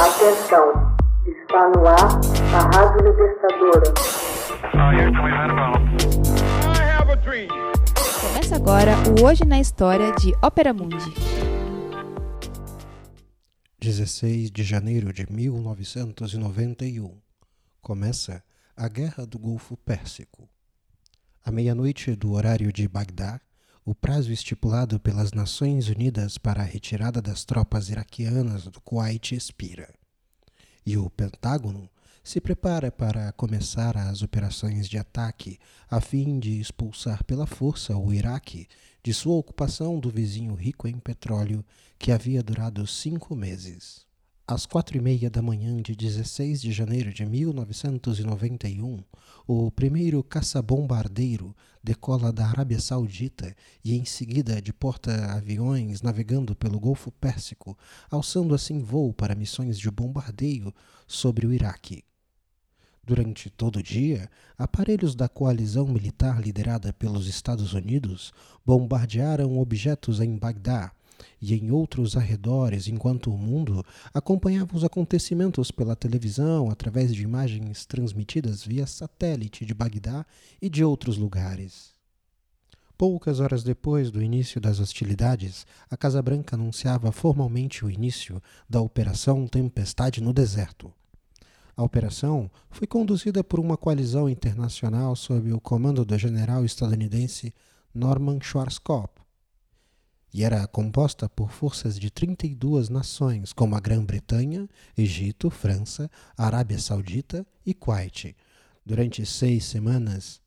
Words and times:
Atenção, 0.00 0.96
está 1.26 1.68
no 1.68 1.86
ar 1.86 2.08
a 2.54 2.74
Rádio 2.74 3.04
Libertadora. 3.06 3.92
Começa 8.22 8.56
agora 8.56 8.92
o 9.10 9.26
Hoje 9.26 9.44
na 9.44 9.60
História 9.60 10.10
de 10.12 10.32
Ópera 10.42 10.72
Mundi. 10.72 10.96
16 13.78 14.50
de 14.50 14.62
janeiro 14.62 15.12
de 15.12 15.30
1991. 15.30 17.20
Começa 17.82 18.42
a 18.74 18.88
Guerra 18.88 19.26
do 19.26 19.38
Golfo 19.38 19.76
Pérsico. 19.76 20.48
À 21.44 21.52
meia-noite 21.52 22.16
do 22.16 22.32
horário 22.32 22.72
de 22.72 22.88
Bagdá, 22.88 23.38
o 23.90 23.94
prazo 23.94 24.30
estipulado 24.30 25.00
pelas 25.00 25.32
Nações 25.32 25.88
Unidas 25.88 26.38
para 26.38 26.62
a 26.62 26.64
retirada 26.64 27.20
das 27.20 27.44
tropas 27.44 27.88
iraquianas 27.88 28.62
do 28.62 28.80
Kuwait 28.80 29.34
expira. 29.34 29.92
E 30.86 30.96
o 30.96 31.10
Pentágono 31.10 31.90
se 32.22 32.40
prepara 32.40 32.92
para 32.92 33.32
começar 33.32 33.96
as 33.96 34.22
operações 34.22 34.88
de 34.88 34.96
ataque 34.96 35.58
a 35.90 36.00
fim 36.00 36.38
de 36.38 36.60
expulsar 36.60 37.24
pela 37.24 37.48
força 37.48 37.96
o 37.96 38.14
Iraque 38.14 38.68
de 39.02 39.12
sua 39.12 39.34
ocupação 39.34 39.98
do 39.98 40.08
vizinho 40.08 40.54
rico 40.54 40.86
em 40.86 41.00
petróleo 41.00 41.64
que 41.98 42.12
havia 42.12 42.44
durado 42.44 42.86
cinco 42.86 43.34
meses. 43.34 44.06
Às 44.50 44.66
quatro 44.66 44.96
e 44.96 45.00
meia 45.00 45.30
da 45.30 45.40
manhã 45.40 45.80
de 45.80 45.94
16 45.94 46.60
de 46.60 46.72
janeiro 46.72 47.12
de 47.12 47.24
1991, 47.24 48.98
o 49.46 49.70
primeiro 49.70 50.24
caça-bombardeiro 50.24 51.54
decola 51.80 52.32
da 52.32 52.48
Arábia 52.48 52.80
Saudita 52.80 53.54
e 53.84 53.94
em 53.94 54.04
seguida 54.04 54.60
de 54.60 54.72
porta-aviões 54.72 56.02
navegando 56.02 56.56
pelo 56.56 56.80
Golfo 56.80 57.12
Pérsico, 57.12 57.78
alçando 58.10 58.52
assim 58.52 58.80
voo 58.80 59.12
para 59.12 59.36
missões 59.36 59.78
de 59.78 59.88
bombardeio 59.88 60.74
sobre 61.06 61.46
o 61.46 61.52
Iraque. 61.52 62.02
Durante 63.04 63.50
todo 63.50 63.76
o 63.76 63.82
dia, 63.84 64.28
aparelhos 64.58 65.14
da 65.14 65.28
coalizão 65.28 65.86
militar 65.86 66.42
liderada 66.42 66.92
pelos 66.92 67.28
Estados 67.28 67.72
Unidos 67.72 68.32
bombardearam 68.66 69.60
objetos 69.60 70.20
em 70.20 70.36
Bagdá, 70.36 70.90
e 71.40 71.54
em 71.54 71.70
outros 71.70 72.16
arredores, 72.16 72.88
enquanto 72.88 73.32
o 73.32 73.38
mundo 73.38 73.84
acompanhava 74.12 74.76
os 74.76 74.84
acontecimentos 74.84 75.70
pela 75.70 75.96
televisão 75.96 76.70
através 76.70 77.14
de 77.14 77.22
imagens 77.22 77.86
transmitidas 77.86 78.64
via 78.64 78.86
satélite 78.86 79.64
de 79.64 79.74
Bagdá 79.74 80.24
e 80.60 80.68
de 80.68 80.84
outros 80.84 81.16
lugares. 81.16 81.90
Poucas 82.96 83.40
horas 83.40 83.62
depois 83.62 84.10
do 84.10 84.22
início 84.22 84.60
das 84.60 84.78
hostilidades, 84.78 85.66
a 85.90 85.96
Casa 85.96 86.20
Branca 86.20 86.54
anunciava 86.54 87.10
formalmente 87.10 87.82
o 87.84 87.90
início 87.90 88.42
da 88.68 88.80
Operação 88.80 89.46
Tempestade 89.46 90.20
no 90.20 90.34
Deserto. 90.34 90.92
A 91.74 91.82
operação 91.82 92.50
foi 92.68 92.86
conduzida 92.86 93.42
por 93.42 93.58
uma 93.58 93.74
coalizão 93.74 94.28
internacional 94.28 95.16
sob 95.16 95.50
o 95.50 95.58
comando 95.58 96.04
do 96.04 96.18
general 96.18 96.62
estadunidense 96.62 97.54
Norman 97.94 98.38
Schwarzkopf, 98.38 99.19
e 100.32 100.44
era 100.44 100.66
composta 100.66 101.28
por 101.28 101.50
forças 101.50 101.98
de 101.98 102.10
32 102.10 102.88
nações, 102.88 103.52
como 103.52 103.74
a 103.74 103.80
Grã-Bretanha, 103.80 104.68
Egito, 104.96 105.50
França, 105.50 106.10
Arábia 106.36 106.78
Saudita 106.78 107.46
e 107.66 107.74
Kuwait. 107.74 108.36
Durante 108.84 109.24
seis 109.26 109.64
semanas, 109.64 110.40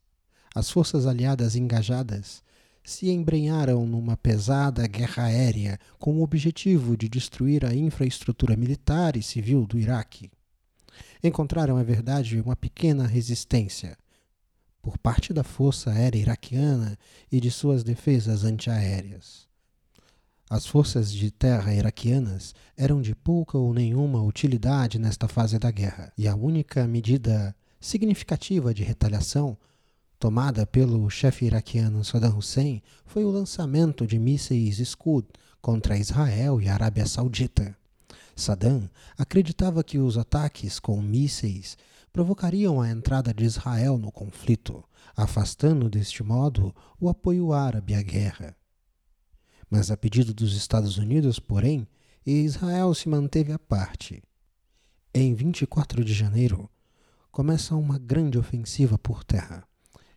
as 0.55 0.69
forças 0.69 1.05
aliadas 1.05 1.55
engajadas 1.55 2.43
se 2.83 3.09
embrenharam 3.09 3.85
numa 3.85 4.17
pesada 4.17 4.85
guerra 4.87 5.23
aérea 5.23 5.79
com 5.97 6.17
o 6.17 6.23
objetivo 6.23 6.97
de 6.97 7.07
destruir 7.07 7.65
a 7.65 7.73
infraestrutura 7.73 8.55
militar 8.55 9.15
e 9.15 9.23
civil 9.23 9.65
do 9.65 9.79
Iraque. 9.79 10.29
Encontraram, 11.23 11.79
é 11.79 11.83
verdade, 11.83 12.39
uma 12.41 12.55
pequena 12.55 13.07
resistência 13.07 13.97
por 14.81 14.97
parte 14.97 15.33
da 15.33 15.43
Força 15.43 15.91
Aérea 15.91 16.19
Iraquiana 16.19 16.97
e 17.31 17.39
de 17.39 17.49
suas 17.49 17.85
defesas 17.85 18.43
antiaéreas. 18.43 19.52
As 20.53 20.67
forças 20.67 21.11
de 21.11 21.31
terra 21.31 21.73
iraquianas 21.73 22.53
eram 22.77 23.01
de 23.01 23.15
pouca 23.15 23.57
ou 23.57 23.73
nenhuma 23.73 24.21
utilidade 24.21 24.99
nesta 24.99 25.27
fase 25.27 25.57
da 25.57 25.71
guerra, 25.71 26.13
e 26.15 26.27
a 26.27 26.35
única 26.35 26.85
medida 26.85 27.55
significativa 27.81 28.71
de 28.71 28.83
retaliação 28.83 29.57
tomada 30.19 30.63
pelo 30.67 31.09
chefe 31.09 31.45
iraquiano 31.45 32.05
Saddam 32.05 32.37
Hussein 32.37 32.83
foi 33.03 33.25
o 33.25 33.31
lançamento 33.31 34.05
de 34.05 34.19
mísseis 34.19 34.77
Scud 34.87 35.25
contra 35.59 35.97
Israel 35.97 36.61
e 36.61 36.69
a 36.69 36.75
Arábia 36.75 37.07
Saudita. 37.07 37.75
Saddam 38.35 38.87
acreditava 39.17 39.83
que 39.83 39.97
os 39.97 40.19
ataques 40.19 40.79
com 40.79 41.01
mísseis 41.01 41.75
provocariam 42.11 42.79
a 42.79 42.91
entrada 42.91 43.33
de 43.33 43.43
Israel 43.43 43.97
no 43.97 44.11
conflito, 44.11 44.83
afastando 45.17 45.89
deste 45.89 46.21
modo 46.21 46.71
o 47.01 47.09
apoio 47.09 47.51
árabe 47.53 47.95
à 47.95 48.03
guerra. 48.03 48.55
Mas 49.75 49.89
a 49.89 49.97
pedido 49.97 50.35
dos 50.35 50.55
Estados 50.55 50.99
Unidos, 50.99 51.39
porém, 51.39 51.87
Israel 52.23 52.93
se 52.93 53.09
manteve 53.09 53.51
à 53.51 53.57
parte. 53.57 54.21
Em 55.11 55.33
24 55.33 56.05
de 56.05 56.13
janeiro, 56.13 56.69
começa 57.31 57.75
uma 57.75 57.97
grande 57.97 58.37
ofensiva 58.37 58.99
por 58.99 59.23
terra, 59.23 59.63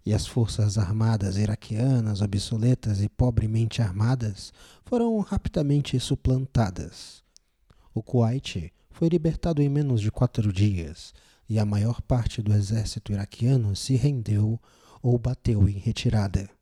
e 0.05 0.13
as 0.13 0.27
forças 0.27 0.77
armadas 0.77 1.39
iraquianas, 1.39 2.21
obsoletas 2.21 3.01
e 3.01 3.09
pobremente 3.09 3.81
armadas, 3.81 4.53
foram 4.85 5.19
rapidamente 5.21 5.99
suplantadas. 5.99 7.25
O 7.95 8.03
Kuwait 8.03 8.71
foi 8.91 9.09
libertado 9.09 9.63
em 9.63 9.71
menos 9.71 10.03
de 10.03 10.11
quatro 10.11 10.53
dias, 10.53 11.15
e 11.49 11.59
a 11.59 11.65
maior 11.65 12.03
parte 12.03 12.43
do 12.43 12.53
exército 12.53 13.11
iraquiano 13.11 13.75
se 13.75 13.97
rendeu 13.97 14.61
ou 15.03 15.19
bateu 15.19 15.67
em 15.67 15.79
retirada. 15.79 16.56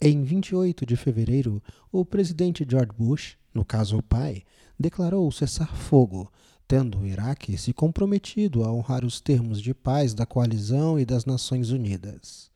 Em 0.00 0.22
28 0.22 0.86
de 0.86 0.96
fevereiro, 0.96 1.60
o 1.90 2.04
presidente 2.04 2.64
George 2.68 2.92
Bush, 2.96 3.36
no 3.52 3.64
caso 3.64 3.98
o 3.98 4.02
pai, 4.02 4.44
declarou 4.78 5.30
cessar-fogo, 5.32 6.30
tendo 6.68 7.00
o 7.00 7.06
Iraque 7.06 7.58
se 7.58 7.72
comprometido 7.72 8.62
a 8.62 8.72
honrar 8.72 9.04
os 9.04 9.20
termos 9.20 9.60
de 9.60 9.74
paz 9.74 10.14
da 10.14 10.24
coalizão 10.24 11.00
e 11.00 11.04
das 11.04 11.24
Nações 11.24 11.70
Unidas. 11.70 12.48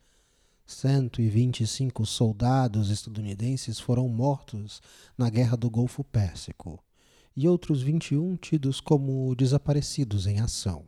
125 0.64 2.06
soldados 2.06 2.90
estadunidenses 2.90 3.80
foram 3.80 4.08
mortos 4.08 4.80
na 5.18 5.28
Guerra 5.28 5.56
do 5.56 5.68
Golfo 5.68 6.04
Pérsico 6.04 6.78
e 7.36 7.48
outros 7.48 7.82
21 7.82 8.36
tidos 8.36 8.80
como 8.80 9.34
desaparecidos 9.34 10.28
em 10.28 10.38
ação. 10.38 10.84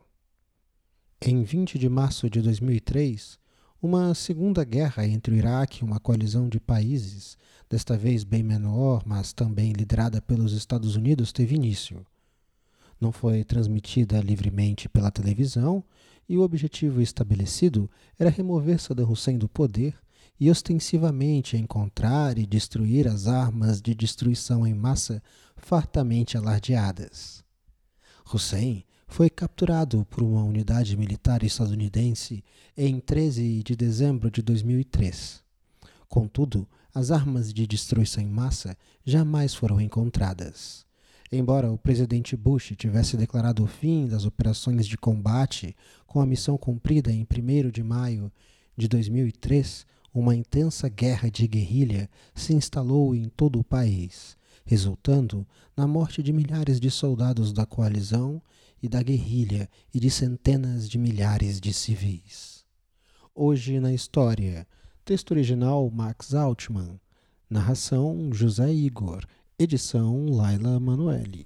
Em 1.21 1.43
20 1.43 1.77
de 1.77 1.89
março 1.89 2.29
de 2.29 2.41
2003, 2.41 3.37
uma 3.81 4.13
segunda 4.13 4.63
guerra 4.63 5.05
entre 5.05 5.33
o 5.33 5.37
Iraque 5.37 5.81
e 5.81 5.85
uma 5.85 5.99
coalizão 5.99 6.47
de 6.49 6.59
países, 6.59 7.37
desta 7.69 7.97
vez 7.97 8.23
bem 8.23 8.41
menor, 8.41 9.03
mas 9.05 9.33
também 9.33 9.71
liderada 9.73 10.21
pelos 10.21 10.53
Estados 10.53 10.95
Unidos, 10.95 11.31
teve 11.31 11.55
início. 11.55 12.05
Não 12.99 13.11
foi 13.11 13.43
transmitida 13.43 14.21
livremente 14.21 14.87
pela 14.87 15.11
televisão 15.11 15.83
e 16.27 16.37
o 16.37 16.41
objetivo 16.41 17.01
estabelecido 17.01 17.89
era 18.17 18.29
remover 18.29 18.79
Saddam 18.79 19.11
Hussein 19.11 19.37
do 19.37 19.49
poder 19.49 19.93
e 20.39 20.49
ostensivamente 20.49 21.55
encontrar 21.55 22.37
e 22.37 22.45
destruir 22.45 23.07
as 23.07 23.27
armas 23.27 23.81
de 23.81 23.93
destruição 23.93 24.65
em 24.65 24.73
massa 24.73 25.21
fartamente 25.55 26.37
alardeadas. 26.37 27.43
Hussein 28.33 28.83
foi 29.15 29.29
capturado 29.29 30.05
por 30.09 30.21
uma 30.21 30.43
unidade 30.43 30.97
militar 30.97 31.41
estadunidense 31.41 32.43
em 32.75 32.99
13 32.99 33.63
de 33.63 33.73
dezembro 33.73 34.29
de 34.29 34.41
2003. 34.41 35.41
Contudo, 36.09 36.67
as 36.93 37.11
armas 37.11 37.53
de 37.53 37.65
destruição 37.65 38.21
em 38.21 38.27
massa 38.27 38.77
jamais 39.05 39.55
foram 39.55 39.79
encontradas. 39.79 40.85
Embora 41.31 41.71
o 41.71 41.77
presidente 41.77 42.35
Bush 42.35 42.73
tivesse 42.75 43.15
declarado 43.15 43.63
o 43.63 43.67
fim 43.67 44.05
das 44.05 44.25
operações 44.25 44.85
de 44.85 44.97
combate 44.97 45.73
com 46.05 46.19
a 46.19 46.25
missão 46.25 46.57
cumprida 46.57 47.09
em 47.09 47.21
1 47.25 47.69
de 47.71 47.83
maio 47.83 48.29
de 48.75 48.89
2003, 48.89 49.85
uma 50.13 50.35
intensa 50.35 50.89
guerra 50.89 51.31
de 51.31 51.47
guerrilha 51.47 52.09
se 52.35 52.53
instalou 52.53 53.15
em 53.15 53.29
todo 53.29 53.59
o 53.59 53.63
país, 53.63 54.35
resultando 54.65 55.47
na 55.77 55.87
morte 55.87 56.23
de 56.23 56.33
milhares 56.33 56.79
de 56.79 56.89
soldados 56.89 57.53
da 57.53 57.65
coalizão 57.65 58.41
e 58.81 58.89
da 58.89 59.03
guerrilha 59.03 59.69
e 59.93 59.99
de 59.99 60.09
centenas 60.09 60.89
de 60.89 60.97
milhares 60.97 61.61
de 61.61 61.71
civis. 61.71 62.65
Hoje 63.33 63.79
na 63.79 63.93
história, 63.93 64.67
texto 65.03 65.31
original 65.31 65.89
Max 65.91 66.33
Altman, 66.33 66.99
narração 67.49 68.29
José 68.33 68.73
Igor, 68.73 69.25
edição 69.57 70.27
Laila 70.29 70.79
Manuelle. 70.79 71.45